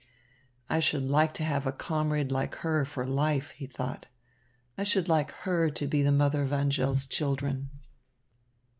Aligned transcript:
"I 0.67 0.79
should 0.79 1.03
like 1.03 1.31
to 1.35 1.43
have 1.43 1.67
a 1.67 1.71
comrade 1.71 2.31
like 2.31 2.55
her 2.65 2.85
for 2.85 3.05
life," 3.05 3.51
he 3.51 3.67
thought. 3.67 4.07
"I 4.75 4.83
should 4.83 5.07
like 5.07 5.29
her 5.45 5.69
to 5.69 5.85
be 5.85 6.01
the 6.01 6.11
mother 6.11 6.41
of 6.41 6.49
Angèle's 6.49 7.05
children." 7.05 7.69